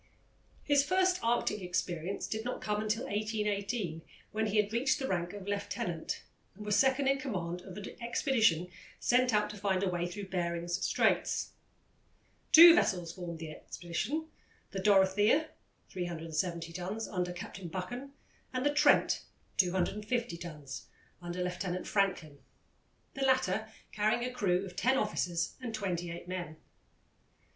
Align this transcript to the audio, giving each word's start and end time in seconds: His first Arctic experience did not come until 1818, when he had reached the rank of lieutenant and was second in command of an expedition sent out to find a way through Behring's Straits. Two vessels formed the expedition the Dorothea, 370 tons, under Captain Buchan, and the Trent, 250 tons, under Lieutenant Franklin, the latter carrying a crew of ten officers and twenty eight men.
His 0.63 0.83
first 0.83 1.19
Arctic 1.21 1.61
experience 1.61 2.25
did 2.25 2.43
not 2.43 2.59
come 2.59 2.81
until 2.81 3.03
1818, 3.03 4.01
when 4.31 4.47
he 4.47 4.57
had 4.57 4.73
reached 4.73 4.97
the 4.97 5.07
rank 5.07 5.31
of 5.31 5.47
lieutenant 5.47 6.23
and 6.55 6.65
was 6.65 6.75
second 6.75 7.07
in 7.07 7.19
command 7.19 7.61
of 7.61 7.77
an 7.77 7.85
expedition 8.01 8.71
sent 8.99 9.31
out 9.31 9.47
to 9.51 9.57
find 9.57 9.83
a 9.83 9.87
way 9.89 10.07
through 10.07 10.29
Behring's 10.29 10.83
Straits. 10.83 11.51
Two 12.51 12.73
vessels 12.73 13.13
formed 13.13 13.37
the 13.37 13.51
expedition 13.51 14.25
the 14.71 14.79
Dorothea, 14.79 15.49
370 15.89 16.73
tons, 16.73 17.07
under 17.07 17.31
Captain 17.31 17.67
Buchan, 17.67 18.11
and 18.51 18.65
the 18.65 18.73
Trent, 18.73 19.21
250 19.57 20.35
tons, 20.35 20.87
under 21.21 21.43
Lieutenant 21.43 21.85
Franklin, 21.85 22.39
the 23.13 23.21
latter 23.21 23.67
carrying 23.91 24.25
a 24.25 24.33
crew 24.33 24.65
of 24.65 24.75
ten 24.75 24.97
officers 24.97 25.53
and 25.61 25.75
twenty 25.75 26.09
eight 26.09 26.27
men. 26.27 26.57